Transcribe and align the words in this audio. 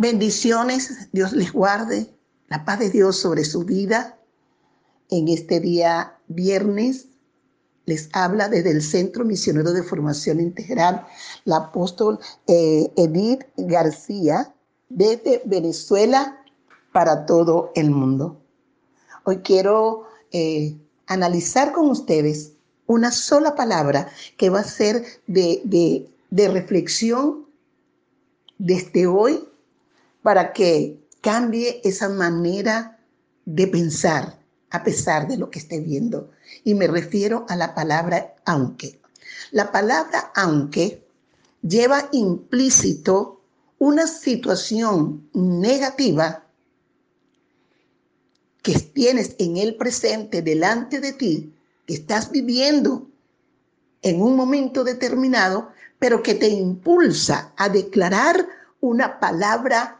Bendiciones, 0.00 1.10
Dios 1.12 1.34
les 1.34 1.52
guarde, 1.52 2.08
la 2.48 2.64
paz 2.64 2.78
de 2.78 2.88
Dios 2.88 3.16
sobre 3.16 3.44
su 3.44 3.64
vida. 3.64 4.18
En 5.10 5.28
este 5.28 5.60
día 5.60 6.16
viernes 6.26 7.08
les 7.84 8.08
habla 8.14 8.48
desde 8.48 8.70
el 8.70 8.80
Centro 8.80 9.26
Misionero 9.26 9.72
de 9.72 9.82
Formación 9.82 10.40
Integral 10.40 11.06
la 11.44 11.56
apóstol 11.56 12.18
eh, 12.46 12.90
Edith 12.96 13.44
García 13.58 14.54
desde 14.88 15.42
Venezuela 15.44 16.42
para 16.94 17.26
todo 17.26 17.70
el 17.74 17.90
mundo. 17.90 18.40
Hoy 19.24 19.40
quiero 19.40 20.06
eh, 20.32 20.78
analizar 21.08 21.72
con 21.72 21.90
ustedes 21.90 22.54
una 22.86 23.12
sola 23.12 23.54
palabra 23.54 24.08
que 24.38 24.48
va 24.48 24.60
a 24.60 24.64
ser 24.64 25.04
de, 25.26 25.60
de, 25.64 26.08
de 26.30 26.48
reflexión 26.48 27.44
desde 28.56 29.06
hoy 29.06 29.49
para 30.22 30.52
que 30.52 30.98
cambie 31.20 31.80
esa 31.84 32.08
manera 32.08 32.98
de 33.44 33.66
pensar 33.66 34.38
a 34.70 34.84
pesar 34.84 35.26
de 35.28 35.36
lo 35.36 35.50
que 35.50 35.58
esté 35.58 35.80
viendo. 35.80 36.30
Y 36.64 36.74
me 36.74 36.86
refiero 36.86 37.44
a 37.48 37.56
la 37.56 37.74
palabra 37.74 38.34
aunque. 38.44 39.00
La 39.50 39.72
palabra 39.72 40.32
aunque 40.34 41.04
lleva 41.62 42.08
implícito 42.12 43.40
una 43.78 44.06
situación 44.06 45.28
negativa 45.32 46.44
que 48.62 48.78
tienes 48.78 49.34
en 49.38 49.56
el 49.56 49.76
presente 49.76 50.42
delante 50.42 51.00
de 51.00 51.12
ti, 51.12 51.54
que 51.86 51.94
estás 51.94 52.30
viviendo 52.30 53.08
en 54.02 54.20
un 54.20 54.36
momento 54.36 54.84
determinado, 54.84 55.70
pero 55.98 56.22
que 56.22 56.34
te 56.34 56.48
impulsa 56.48 57.52
a 57.56 57.68
declarar 57.68 58.46
una 58.80 59.18
palabra 59.18 59.99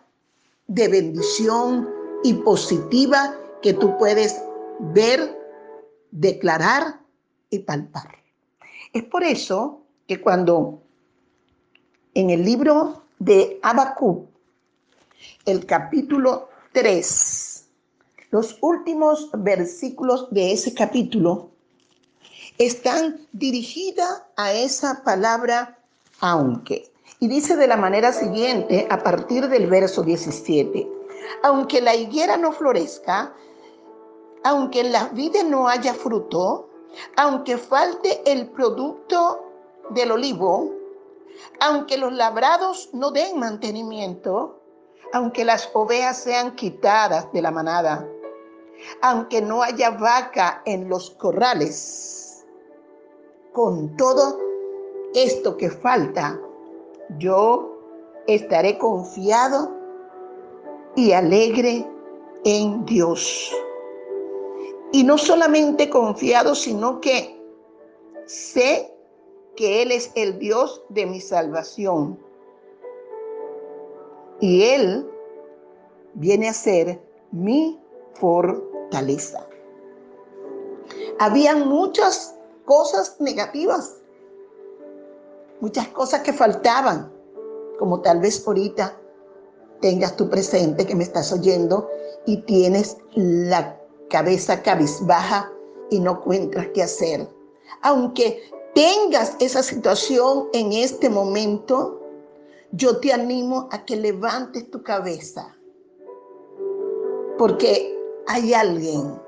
de 0.70 0.86
bendición 0.86 1.88
y 2.22 2.32
positiva 2.34 3.34
que 3.60 3.74
tú 3.74 3.98
puedes 3.98 4.40
ver, 4.78 5.36
declarar 6.12 7.00
y 7.50 7.58
palpar. 7.58 8.18
Es 8.92 9.02
por 9.02 9.24
eso 9.24 9.82
que 10.06 10.20
cuando 10.20 10.80
en 12.14 12.30
el 12.30 12.44
libro 12.44 13.02
de 13.18 13.58
Habacuc, 13.64 14.28
el 15.44 15.66
capítulo 15.66 16.48
3, 16.72 17.64
los 18.30 18.56
últimos 18.60 19.28
versículos 19.38 20.30
de 20.30 20.52
ese 20.52 20.72
capítulo 20.72 21.50
están 22.58 23.26
dirigidas 23.32 24.22
a 24.36 24.52
esa 24.52 25.02
palabra 25.02 25.80
aunque. 26.20 26.89
Y 27.19 27.28
dice 27.28 27.56
de 27.56 27.66
la 27.66 27.77
manera 27.77 28.12
siguiente, 28.12 28.86
a 28.91 29.03
partir 29.03 29.48
del 29.48 29.66
verso 29.66 30.03
17, 30.03 30.91
aunque 31.43 31.81
la 31.81 31.94
higuera 31.94 32.37
no 32.37 32.53
florezca, 32.53 33.34
aunque 34.44 34.81
en 34.81 34.93
las 34.93 35.12
vides 35.12 35.44
no 35.44 35.69
haya 35.69 35.93
fruto, 35.93 36.69
aunque 37.16 37.59
falte 37.59 38.22
el 38.31 38.48
producto 38.50 39.41
del 39.91 40.12
olivo, 40.12 40.72
aunque 41.60 41.98
los 41.98 42.12
labrados 42.12 42.91
no 42.93 43.10
den 43.10 43.38
mantenimiento, 43.38 44.60
aunque 45.12 45.44
las 45.44 45.69
ovejas 45.75 46.19
sean 46.19 46.54
quitadas 46.54 47.32
de 47.32 47.42
la 47.42 47.50
manada, 47.50 48.09
aunque 49.03 49.42
no 49.42 49.62
haya 49.62 49.91
vaca 49.91 50.62
en 50.65 50.88
los 50.88 51.10
corrales, 51.10 52.44
con 53.53 53.97
todo 53.97 54.38
esto 55.15 55.56
que 55.56 55.71
falta, 55.71 56.38
yo 57.19 57.76
estaré 58.26 58.78
confiado 58.78 59.71
y 60.97 61.12
alegre 61.12 61.87
en 62.44 62.84
Dios. 62.84 63.53
Y 64.93 65.04
no 65.04 65.19
solamente 65.19 65.88
confiado, 65.88 66.54
sino 66.54 67.00
que 67.00 67.41
sé 68.26 68.93
que 69.56 69.82
Él 69.82 69.93
es 69.93 70.10
el 70.15 70.38
Dios 70.38 70.82
de 70.88 71.06
mi 71.06 71.21
salvación. 71.21 72.19
Y 74.41 74.65
Él 74.65 75.09
viene 76.15 76.48
a 76.48 76.54
ser 76.54 77.00
mi 77.31 77.78
fortaleza. 78.15 79.47
Habían 81.19 81.69
muchas 81.69 82.34
cosas 82.65 83.21
negativas 83.21 84.00
muchas 85.60 85.88
cosas 85.88 86.21
que 86.21 86.32
faltaban, 86.32 87.12
como 87.78 88.00
tal 88.00 88.21
vez 88.21 88.47
ahorita 88.47 88.97
tengas 89.81 90.16
tu 90.16 90.28
presente 90.28 90.87
que 90.87 90.94
me 90.94 91.04
estás 91.04 91.32
oyendo 91.32 91.88
y 92.26 92.38
tienes 92.43 92.98
la 93.15 93.81
cabeza 94.09 94.62
cabizbaja 94.62 95.50
y 95.91 96.00
no 96.00 96.12
encuentras 96.12 96.69
qué 96.75 96.82
hacer. 96.82 97.28
Aunque 97.82 98.43
tengas 98.75 99.37
esa 99.41 99.62
situación 99.62 100.48
en 100.53 100.72
este 100.72 101.09
momento, 101.09 102.00
yo 102.72 102.98
te 102.98 103.12
animo 103.12 103.69
a 103.71 103.84
que 103.84 103.97
levantes 103.97 104.71
tu 104.71 104.82
cabeza. 104.82 105.56
Porque 107.38 107.98
hay 108.27 108.53
alguien 108.53 109.19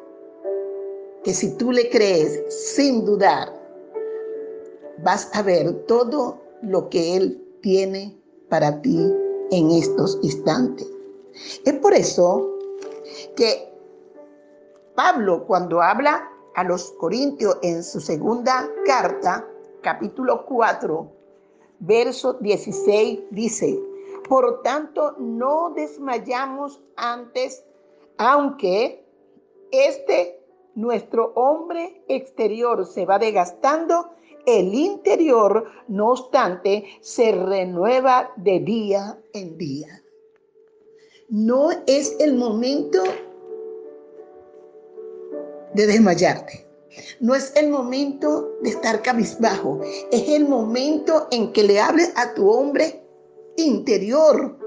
que 1.25 1.33
si 1.33 1.57
tú 1.57 1.73
le 1.73 1.89
crees 1.89 2.55
sin 2.75 3.05
dudar, 3.05 3.62
vas 5.03 5.31
a 5.35 5.43
ver 5.43 5.85
todo 5.87 6.41
lo 6.63 6.89
que 6.89 7.17
Él 7.17 7.43
tiene 7.61 8.17
para 8.49 8.81
ti 8.83 8.99
en 9.51 9.71
estos 9.71 10.19
instantes. 10.23 10.89
Es 11.65 11.75
por 11.75 11.95
eso 11.95 12.49
que 13.37 13.73
Pablo 14.95 15.45
cuando 15.47 15.81
habla 15.81 16.29
a 16.55 16.65
los 16.65 16.93
Corintios 16.93 17.57
en 17.63 17.83
su 17.83 18.01
segunda 18.01 18.69
carta, 18.85 19.47
capítulo 19.81 20.45
4, 20.47 21.11
verso 21.81 22.35
16, 22.35 23.21
dice, 23.31 23.81
por 24.29 24.63
tanto 24.63 25.17
no 25.19 25.73
desmayamos 25.75 26.81
antes, 26.97 27.65
aunque 28.19 29.05
este 29.71 30.39
nuestro 30.75 31.33
hombre 31.35 32.03
exterior 32.09 32.87
se 32.87 33.05
va 33.05 33.19
desgastando, 33.19 34.11
el 34.47 34.75
interior, 34.75 35.65
no 35.89 36.11
obstante, 36.11 36.85
se 37.01 37.33
renueva 37.33 38.33
de 38.37 38.61
día 38.61 39.19
en 39.33 39.57
día. 39.57 40.03
No 41.29 41.71
es 41.87 42.17
el 42.19 42.35
momento 42.35 43.03
de 45.75 45.87
desmayarte. 45.87 46.67
No 47.21 47.35
es 47.35 47.55
el 47.57 47.71
momento 47.71 48.53
de 48.63 48.71
estar 48.71 49.01
cabizbajo. 49.03 49.81
Es 50.11 50.29
el 50.29 50.47
momento 50.47 51.29
en 51.31 51.53
que 51.53 51.63
le 51.63 51.81
hables 51.81 52.13
a 52.17 52.35
tu 52.35 52.51
hombre 52.51 53.03
interior 53.57 54.59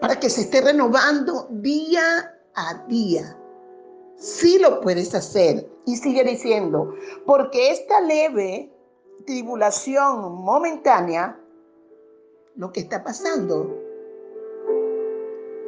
para 0.00 0.18
que 0.18 0.30
se 0.30 0.42
esté 0.42 0.62
renovando 0.62 1.46
día 1.50 2.34
a 2.54 2.86
día. 2.88 3.36
Sí 4.20 4.58
lo 4.58 4.82
puedes 4.82 5.14
hacer. 5.14 5.66
Y 5.86 5.96
sigue 5.96 6.22
diciendo, 6.22 6.94
porque 7.24 7.72
esta 7.72 8.00
leve 8.02 8.70
tribulación 9.26 10.34
momentánea, 10.34 11.40
lo 12.54 12.70
que 12.70 12.80
está 12.80 13.02
pasando, 13.02 13.74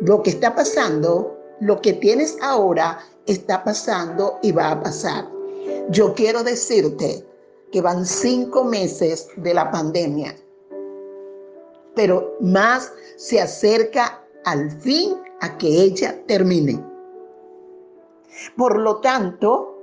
lo 0.03 0.23
que 0.23 0.31
está 0.31 0.55
pasando, 0.55 1.39
lo 1.61 1.81
que 1.81 1.95
tienes 1.95 2.37
ahora, 2.43 2.99
está 3.27 3.65
pasando 3.65 4.39
y 4.43 4.53
va 4.53 4.73
a 4.73 4.83
pasar. 4.83 5.29
Yo 5.89 6.13
quiero 6.15 6.43
decirte 6.43 7.25
que 7.71 7.81
van 7.81 8.05
cinco 8.05 8.65
meses 8.65 9.29
de 9.37 9.55
la 9.55 9.71
pandemia, 9.71 10.37
pero 11.95 12.37
más 12.41 12.93
se 13.17 13.41
acerca 13.41 14.23
al 14.45 14.71
fin 14.81 15.17
a 15.41 15.57
que 15.57 15.69
ella 15.69 16.21
termine. 16.27 16.92
Por 18.57 18.79
lo 18.79 19.01
tanto, 19.01 19.79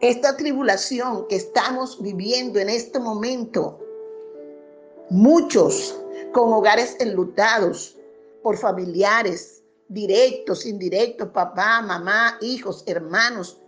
esta 0.00 0.36
tribulación 0.36 1.26
que 1.28 1.36
estamos 1.36 2.00
viviendo 2.02 2.58
en 2.58 2.68
este 2.68 2.98
momento, 2.98 3.78
muchos 5.10 5.98
con 6.32 6.52
hogares 6.52 6.96
enlutados 6.98 7.96
por 8.42 8.56
familiares 8.56 9.62
directos, 9.88 10.64
indirectos, 10.64 11.28
papá, 11.28 11.82
mamá, 11.82 12.38
hijos, 12.40 12.82
hermanos, 12.86 13.60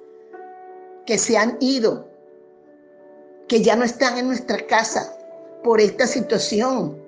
que 1.07 1.19
se 1.19 1.37
han 1.37 1.59
ido, 1.61 2.09
que 3.47 3.63
ya 3.63 3.77
no 3.77 3.85
están 3.85 4.17
en 4.17 4.29
nuestra 4.29 4.67
casa 4.67 5.17
por 5.63 5.81
esta 5.81 6.07
situación, 6.07 6.99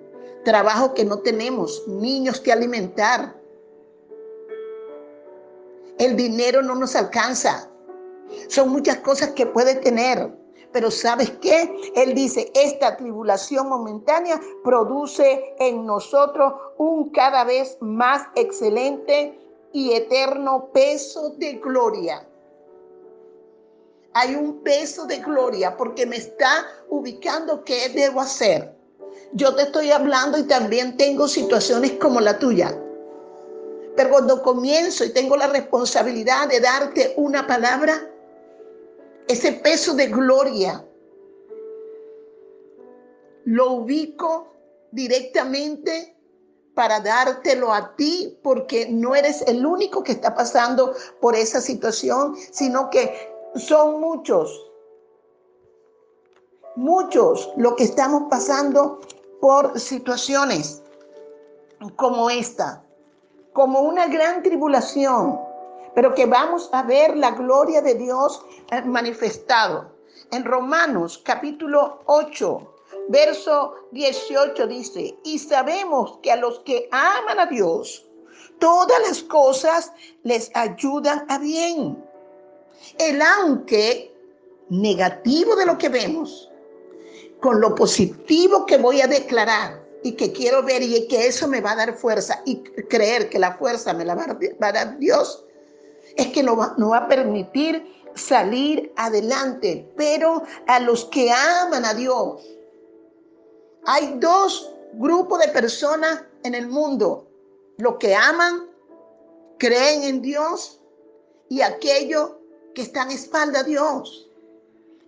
trabajo 0.44 0.92
que 0.92 1.04
no 1.04 1.18
tenemos, 1.20 1.82
niños 1.88 2.40
que 2.40 2.52
alimentar. 2.52 3.35
El 5.98 6.16
dinero 6.16 6.62
no 6.62 6.74
nos 6.74 6.94
alcanza. 6.94 7.70
Son 8.48 8.70
muchas 8.70 8.98
cosas 8.98 9.30
que 9.30 9.46
puede 9.46 9.76
tener. 9.76 10.30
Pero 10.72 10.90
¿sabes 10.90 11.30
qué? 11.40 11.92
Él 11.94 12.14
dice, 12.14 12.52
esta 12.54 12.96
tribulación 12.96 13.68
momentánea 13.68 14.40
produce 14.62 15.54
en 15.58 15.86
nosotros 15.86 16.52
un 16.76 17.10
cada 17.10 17.44
vez 17.44 17.78
más 17.80 18.26
excelente 18.34 19.38
y 19.72 19.92
eterno 19.92 20.68
peso 20.72 21.30
de 21.38 21.54
gloria. 21.54 22.26
Hay 24.12 24.34
un 24.34 24.62
peso 24.62 25.06
de 25.06 25.18
gloria 25.18 25.76
porque 25.76 26.04
me 26.04 26.16
está 26.16 26.66
ubicando 26.90 27.64
qué 27.64 27.88
debo 27.90 28.20
hacer. 28.20 28.74
Yo 29.32 29.54
te 29.54 29.62
estoy 29.62 29.90
hablando 29.90 30.38
y 30.38 30.44
también 30.44 30.96
tengo 30.96 31.28
situaciones 31.28 31.92
como 31.92 32.20
la 32.20 32.38
tuya. 32.38 32.78
Pero 33.96 34.10
cuando 34.10 34.42
comienzo 34.42 35.04
y 35.04 35.12
tengo 35.12 35.36
la 35.36 35.46
responsabilidad 35.46 36.48
de 36.48 36.60
darte 36.60 37.14
una 37.16 37.46
palabra, 37.46 38.10
ese 39.26 39.52
peso 39.52 39.94
de 39.94 40.08
gloria, 40.08 40.84
lo 43.44 43.72
ubico 43.72 44.48
directamente 44.92 46.14
para 46.74 47.00
dártelo 47.00 47.72
a 47.72 47.96
ti, 47.96 48.38
porque 48.42 48.86
no 48.90 49.14
eres 49.14 49.42
el 49.46 49.64
único 49.64 50.02
que 50.02 50.12
está 50.12 50.34
pasando 50.34 50.94
por 51.20 51.34
esa 51.34 51.60
situación, 51.60 52.36
sino 52.52 52.90
que 52.90 53.32
son 53.54 53.98
muchos, 53.98 54.70
muchos 56.76 57.50
los 57.56 57.74
que 57.76 57.84
estamos 57.84 58.24
pasando 58.28 59.00
por 59.40 59.80
situaciones 59.80 60.82
como 61.96 62.28
esta, 62.28 62.85
como 63.56 63.80
una 63.80 64.06
gran 64.06 64.42
tribulación 64.42 65.40
pero 65.94 66.14
que 66.14 66.26
vamos 66.26 66.68
a 66.72 66.82
ver 66.82 67.16
la 67.16 67.30
gloria 67.30 67.80
de 67.80 67.94
Dios 67.94 68.44
eh, 68.70 68.82
manifestado. 68.82 69.90
En 70.30 70.44
Romanos 70.44 71.22
capítulo 71.24 72.02
8, 72.04 72.74
verso 73.08 73.72
18 73.92 74.66
dice, 74.66 75.16
y 75.24 75.38
sabemos 75.38 76.18
que 76.22 76.32
a 76.32 76.36
los 76.36 76.60
que 76.60 76.86
aman 76.92 77.40
a 77.40 77.46
Dios, 77.46 78.06
todas 78.58 79.00
las 79.08 79.22
cosas 79.22 79.90
les 80.22 80.54
ayudan 80.54 81.24
a 81.30 81.38
bien. 81.38 82.04
El 82.98 83.22
aunque 83.22 84.14
negativo 84.68 85.56
de 85.56 85.64
lo 85.64 85.78
que 85.78 85.88
vemos, 85.88 86.52
con 87.40 87.58
lo 87.58 87.74
positivo 87.74 88.66
que 88.66 88.76
voy 88.76 89.00
a 89.00 89.06
declarar 89.06 89.85
y 90.06 90.12
que 90.12 90.30
quiero 90.30 90.62
ver 90.62 90.84
y 90.84 91.08
que 91.08 91.26
eso 91.26 91.48
me 91.48 91.60
va 91.60 91.72
a 91.72 91.76
dar 91.76 91.96
fuerza 91.96 92.40
y 92.44 92.62
creer 92.62 93.28
que 93.28 93.40
la 93.40 93.56
fuerza 93.56 93.92
me 93.92 94.04
la 94.04 94.14
va 94.14 94.68
a 94.68 94.72
dar 94.72 94.98
Dios, 94.98 95.44
es 96.14 96.28
que 96.28 96.44
no 96.44 96.56
va, 96.56 96.74
no 96.78 96.90
va 96.90 96.98
a 96.98 97.08
permitir 97.08 97.84
salir 98.14 98.92
adelante. 98.94 99.92
Pero 99.96 100.44
a 100.68 100.78
los 100.78 101.06
que 101.06 101.32
aman 101.32 101.84
a 101.84 101.92
Dios, 101.94 102.40
hay 103.84 104.16
dos 104.20 104.70
grupos 104.92 105.40
de 105.40 105.48
personas 105.48 106.22
en 106.44 106.54
el 106.54 106.68
mundo. 106.68 107.28
Los 107.78 107.96
que 107.96 108.14
aman, 108.14 108.70
creen 109.58 110.04
en 110.04 110.22
Dios 110.22 110.80
y 111.48 111.62
aquellos 111.62 112.30
que 112.76 112.82
están 112.82 113.10
espalda 113.10 113.60
a 113.60 113.64
Dios. 113.64 114.30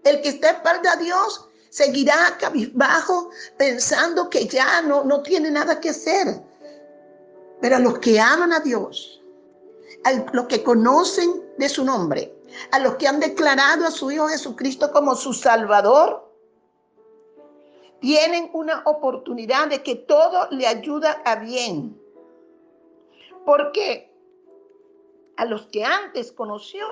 El 0.02 0.22
que 0.22 0.30
está 0.30 0.50
espalda 0.50 0.94
a 0.94 0.96
Dios 0.96 1.47
seguirá 1.70 2.36
cabizbajo 2.38 3.30
pensando 3.56 4.30
que 4.30 4.46
ya 4.46 4.82
no, 4.82 5.04
no 5.04 5.22
tiene 5.22 5.50
nada 5.50 5.80
que 5.80 5.90
hacer. 5.90 6.42
Pero 7.60 7.76
a 7.76 7.80
los 7.80 7.98
que 7.98 8.20
aman 8.20 8.52
a 8.52 8.60
Dios, 8.60 9.20
a 10.04 10.12
los 10.32 10.46
que 10.46 10.62
conocen 10.62 11.42
de 11.58 11.68
su 11.68 11.84
nombre, 11.84 12.34
a 12.70 12.78
los 12.78 12.96
que 12.96 13.08
han 13.08 13.20
declarado 13.20 13.86
a 13.86 13.90
su 13.90 14.10
Hijo 14.10 14.28
Jesucristo 14.28 14.92
como 14.92 15.14
su 15.14 15.32
Salvador, 15.32 16.28
tienen 18.00 18.50
una 18.52 18.82
oportunidad 18.84 19.68
de 19.68 19.82
que 19.82 19.96
todo 19.96 20.48
le 20.50 20.66
ayuda 20.66 21.20
a 21.24 21.36
bien. 21.36 22.00
Porque 23.44 24.12
a 25.36 25.44
los 25.44 25.66
que 25.66 25.84
antes 25.84 26.32
conoció, 26.32 26.86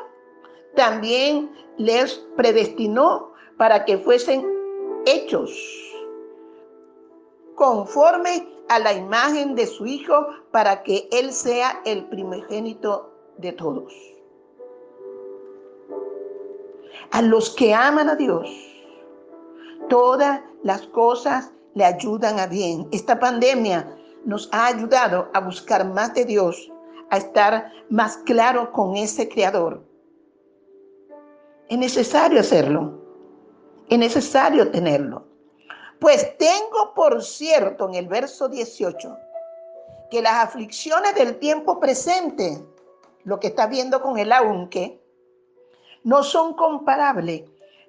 también 0.75 1.51
les 1.79 2.15
predestinó 2.37 3.33
para 3.57 3.85
que 3.85 3.99
fuesen 3.99 4.57
hechos 5.07 5.51
conforme 7.55 8.47
a 8.69 8.79
la 8.79 8.93
imagen 8.93 9.55
de 9.55 9.67
su 9.67 9.87
Hijo 9.87 10.27
para 10.51 10.83
que 10.83 11.09
Él 11.13 11.33
sea 11.33 11.81
el 11.85 12.05
primogénito 12.07 13.13
de 13.39 13.53
todos. 13.53 13.95
A 17.13 17.23
los 17.23 17.51
que 17.51 17.73
aman 17.73 18.09
a 18.11 18.17
Dios, 18.17 18.51
todas 19.89 20.43
las 20.63 20.83
cosas 20.89 21.53
le 21.75 21.85
ayudan 21.85 22.41
a 22.41 22.47
bien. 22.47 22.89
Esta 22.91 23.19
pandemia 23.19 23.97
nos 24.25 24.49
ha 24.53 24.67
ayudado 24.67 25.29
a 25.33 25.41
buscar 25.41 25.87
más 25.87 26.13
de 26.15 26.25
Dios, 26.25 26.71
a 27.11 27.19
estar 27.19 27.71
más 27.89 28.17
claro 28.19 28.73
con 28.73 28.97
ese 28.97 29.29
Creador. 29.29 29.83
Es 31.69 31.79
necesario 31.79 32.41
hacerlo. 32.41 33.06
Es 33.89 33.99
necesario 33.99 34.71
tenerlo. 34.71 35.25
Pues 36.01 36.37
tengo 36.39 36.93
por 36.95 37.23
cierto 37.23 37.89
en 37.89 37.95
el 37.95 38.09
verso 38.09 38.49
18 38.49 39.17
que 40.11 40.23
las 40.23 40.35
aflicciones 40.35 41.15
del 41.15 41.39
tiempo 41.39 41.81
presente, 41.81 42.63
lo 43.25 43.41
que 43.41 43.49
está 43.49 43.67
viendo 43.67 44.03
con 44.03 44.19
el 44.19 44.33
aunque, 44.33 45.01
no 46.05 46.23
son 46.23 46.55
comparables 46.55 47.43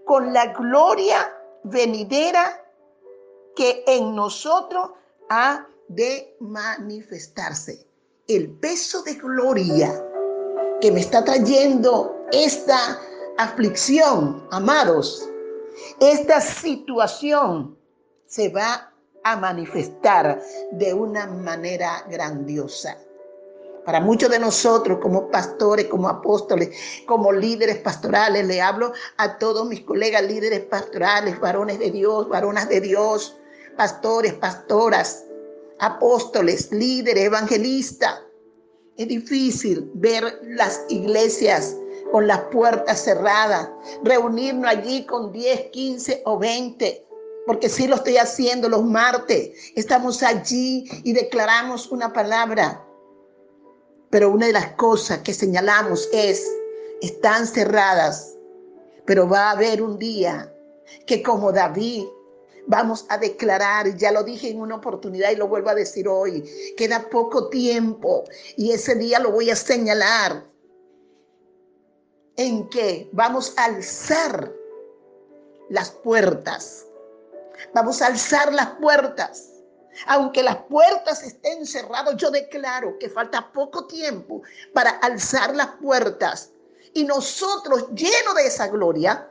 con 0.06 0.34
la 0.34 0.48
gloria 0.48 1.34
venidera 1.64 2.64
que 3.56 3.84
en 3.88 4.16
nosotros 4.16 4.92
ha 5.30 5.68
de 5.88 6.36
manifestarse. 6.40 7.86
El 8.28 8.50
peso 8.50 9.04
de 9.04 9.16
gloria 9.16 10.04
que 10.82 10.92
me 10.92 11.02
está 11.02 11.24
trayendo 11.24 12.16
esta 12.32 13.00
aflicción, 13.38 14.48
amados, 14.52 15.30
esta 16.00 16.42
situación 16.42 17.78
se 18.26 18.50
va 18.50 18.94
a 19.24 19.36
manifestar 19.36 20.42
de 20.72 20.94
una 20.94 21.28
manera 21.28 22.06
grandiosa. 22.10 22.98
Para 23.86 24.02
muchos 24.02 24.30
de 24.30 24.40
nosotros 24.40 25.00
como 25.02 25.30
pastores, 25.32 25.86
como 25.86 26.10
apóstoles, 26.10 26.76
como 27.06 27.32
líderes 27.32 27.78
pastorales, 27.78 28.46
le 28.46 28.62
hablo 28.62 28.92
a 29.18 29.38
todos 29.38 29.66
mis 29.68 29.82
colegas 29.82 30.24
líderes 30.24 30.62
pastorales, 30.66 31.40
varones 31.40 31.80
de 31.80 31.92
Dios, 31.92 32.28
varonas 32.28 32.68
de 32.68 32.82
Dios, 32.82 33.38
pastores, 33.78 34.34
pastoras, 34.34 35.24
apóstoles, 35.80 36.70
líderes, 36.72 37.26
evangelistas. 37.26 38.22
Es 38.98 39.08
difícil 39.08 39.90
ver 39.94 40.42
las 40.44 40.84
iglesias 40.90 41.78
con 42.12 42.28
las 42.28 42.40
puertas 42.52 43.04
cerradas, 43.04 43.70
reunirnos 44.04 44.70
allí 44.70 45.06
con 45.06 45.32
10, 45.32 45.72
15 45.72 46.22
o 46.26 46.38
20 46.38 47.08
porque 47.48 47.70
sí 47.70 47.88
lo 47.88 47.96
estoy 47.96 48.18
haciendo 48.18 48.68
los 48.68 48.84
martes. 48.84 49.72
Estamos 49.76 50.22
allí 50.22 50.86
y 51.06 51.14
declaramos 51.14 51.90
una 51.92 52.12
palabra. 52.12 52.86
Pero 54.10 54.30
una 54.32 54.48
de 54.48 54.54
las 54.54 54.74
cosas 54.74 55.20
que 55.20 55.34
señalamos 55.34 56.10
es, 56.12 56.46
están 57.02 57.48
cerradas, 57.48 58.36
pero 59.06 59.28
va 59.30 59.50
a 59.50 59.52
haber 59.52 59.82
un 59.82 59.98
día 59.98 60.54
que 61.06 61.24
como 61.24 61.54
David 61.54 62.06
vamos 62.68 63.06
a 63.08 63.18
declarar, 63.18 63.96
ya 63.96 64.12
lo 64.12 64.24
dije 64.24 64.50
en 64.50 64.60
una 64.60 64.76
oportunidad 64.76 65.32
y 65.32 65.38
lo 65.38 65.48
vuelvo 65.48 65.70
a 65.70 65.76
decir 65.76 66.08
hoy, 66.08 66.44
queda 66.76 67.08
poco 67.10 67.48
tiempo 67.48 68.26
y 68.58 68.72
ese 68.72 68.96
día 68.96 69.20
lo 69.20 69.32
voy 69.32 69.50
a 69.50 69.56
señalar 69.56 70.46
en 72.38 72.70
que 72.70 73.10
vamos 73.12 73.54
a 73.58 73.66
alzar 73.66 74.52
las 75.70 75.92
puertas 75.92 76.88
Vamos 77.74 78.02
a 78.02 78.08
alzar 78.08 78.54
las 78.54 78.68
puertas. 78.80 79.50
Aunque 80.06 80.44
las 80.44 80.58
puertas 80.58 81.24
estén 81.24 81.66
cerradas, 81.66 82.16
yo 82.18 82.30
declaro 82.30 82.98
que 83.00 83.10
falta 83.10 83.52
poco 83.52 83.88
tiempo 83.88 84.44
para 84.74 84.92
alzar 84.92 85.56
las 85.56 85.68
puertas. 85.82 86.52
Y 86.94 87.04
nosotros, 87.04 87.88
llenos 87.96 88.36
de 88.36 88.48
esa 88.48 88.68
gloria, 88.68 89.30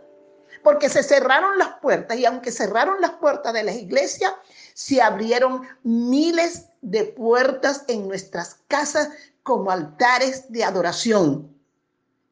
porque 0.64 0.88
se 0.88 1.04
cerraron 1.04 1.58
las 1.58 1.74
puertas 1.80 2.16
y 2.18 2.24
aunque 2.24 2.50
cerraron 2.50 3.00
las 3.00 3.12
puertas 3.12 3.52
de 3.52 3.62
las 3.62 3.76
iglesias, 3.76 4.32
se 4.74 5.00
abrieron 5.00 5.62
miles 5.84 6.66
de 6.82 7.04
puertas 7.04 7.84
en 7.86 8.08
nuestras 8.08 8.56
casas 8.66 9.10
como 9.44 9.70
altares 9.70 10.50
de 10.50 10.64
adoración. 10.64 11.55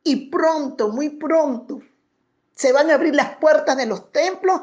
Y 0.04 0.26
pronto, 0.26 0.88
muy 0.90 1.11
pronto, 1.11 1.80
se 2.54 2.73
van 2.73 2.90
a 2.90 2.94
abrir 2.94 3.14
las 3.14 3.37
puertas 3.37 3.76
de 3.76 3.87
los 3.87 4.12
templos 4.12 4.61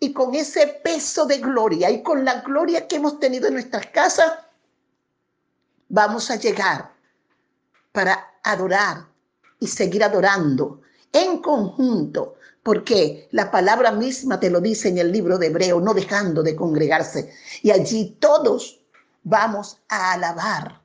y 0.00 0.12
con 0.12 0.34
ese 0.34 0.66
peso 0.66 1.24
de 1.24 1.38
gloria 1.38 1.90
y 1.90 2.02
con 2.02 2.24
la 2.24 2.40
gloria 2.40 2.86
que 2.86 2.96
hemos 2.96 3.18
tenido 3.20 3.46
en 3.46 3.54
nuestras 3.54 3.86
casas, 3.86 4.32
vamos 5.88 6.30
a 6.30 6.36
llegar 6.36 6.92
para 7.92 8.34
adorar 8.42 9.06
y 9.60 9.68
seguir 9.68 10.02
adorando 10.02 10.82
en 11.12 11.38
conjunto, 11.38 12.34
porque 12.62 13.28
la 13.30 13.50
palabra 13.50 13.92
misma 13.92 14.40
te 14.40 14.50
lo 14.50 14.60
dice 14.60 14.88
en 14.88 14.98
el 14.98 15.12
libro 15.12 15.38
de 15.38 15.46
Hebreo, 15.46 15.80
no 15.80 15.94
dejando 15.94 16.42
de 16.42 16.56
congregarse. 16.56 17.32
Y 17.62 17.70
allí 17.70 18.16
todos 18.18 18.80
vamos 19.22 19.78
a 19.88 20.12
alabar 20.12 20.82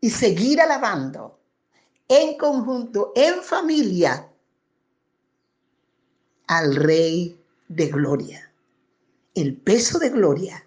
y 0.00 0.10
seguir 0.10 0.60
alabando 0.60 1.35
en 2.08 2.36
conjunto, 2.38 3.12
en 3.14 3.42
familia, 3.42 4.28
al 6.46 6.76
Rey 6.76 7.38
de 7.68 7.86
Gloria. 7.88 8.52
El 9.34 9.56
peso 9.56 9.98
de 9.98 10.10
gloria 10.10 10.66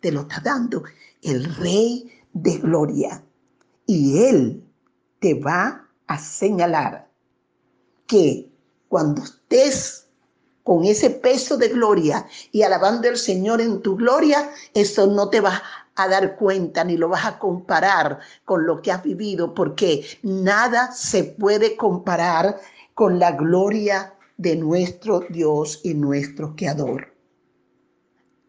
te 0.00 0.12
lo 0.12 0.20
está 0.20 0.40
dando 0.40 0.84
el 1.22 1.44
Rey 1.56 2.22
de 2.34 2.58
Gloria. 2.58 3.24
Y 3.86 4.18
Él 4.18 4.62
te 5.20 5.34
va 5.34 5.88
a 6.06 6.18
señalar 6.18 7.08
que 8.06 8.50
cuando 8.88 9.22
estés 9.22 10.03
con 10.64 10.84
ese 10.84 11.10
peso 11.10 11.56
de 11.56 11.68
gloria 11.68 12.26
y 12.50 12.62
alabando 12.62 13.08
al 13.08 13.18
Señor 13.18 13.60
en 13.60 13.82
tu 13.82 13.96
gloria, 13.96 14.50
eso 14.72 15.06
no 15.06 15.28
te 15.28 15.40
va 15.40 15.62
a 15.94 16.08
dar 16.08 16.36
cuenta 16.36 16.82
ni 16.82 16.96
lo 16.96 17.08
vas 17.08 17.26
a 17.26 17.38
comparar 17.38 18.18
con 18.44 18.66
lo 18.66 18.82
que 18.82 18.90
has 18.90 19.02
vivido, 19.02 19.54
porque 19.54 20.04
nada 20.22 20.90
se 20.90 21.22
puede 21.22 21.76
comparar 21.76 22.58
con 22.94 23.18
la 23.18 23.32
gloria 23.32 24.14
de 24.36 24.56
nuestro 24.56 25.20
Dios 25.28 25.80
y 25.84 25.94
nuestro 25.94 26.56
Creador. 26.56 27.12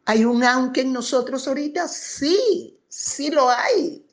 ¿Hay 0.06 0.24
un 0.24 0.44
aunque 0.44 0.82
en 0.82 0.94
nosotros 0.94 1.48
ahorita? 1.48 1.88
Sí, 1.88 2.80
sí 2.88 3.30
lo 3.30 3.50
hay. 3.50 4.06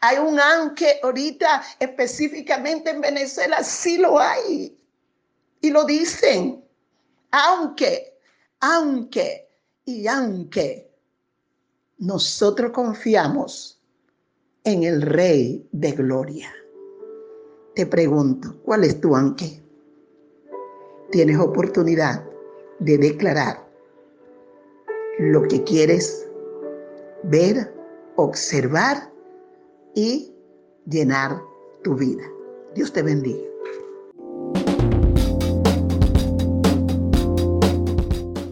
Hay 0.00 0.18
un 0.18 0.40
aunque 0.40 1.00
ahorita 1.02 1.62
específicamente 1.78 2.90
en 2.90 3.00
Venezuela, 3.00 3.62
sí 3.62 3.98
lo 3.98 4.18
hay. 4.18 4.76
Y 5.60 5.70
lo 5.70 5.84
dicen. 5.84 6.59
Aunque, 7.32 8.18
aunque 8.60 9.48
y 9.84 10.06
aunque 10.06 10.90
nosotros 11.98 12.72
confiamos 12.72 13.80
en 14.64 14.84
el 14.84 15.02
Rey 15.02 15.68
de 15.72 15.92
Gloria. 15.92 16.52
Te 17.74 17.86
pregunto, 17.86 18.56
¿cuál 18.62 18.84
es 18.84 19.00
tu 19.00 19.14
aunque? 19.14 19.62
Tienes 21.10 21.38
oportunidad 21.38 22.24
de 22.78 22.98
declarar 22.98 23.66
lo 25.18 25.42
que 25.42 25.62
quieres 25.64 26.28
ver, 27.24 27.74
observar 28.16 29.12
y 29.94 30.32
llenar 30.86 31.40
tu 31.82 31.94
vida. 31.94 32.24
Dios 32.74 32.92
te 32.92 33.02
bendiga. 33.02 33.49